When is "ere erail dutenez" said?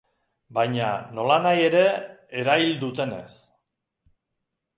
1.67-3.29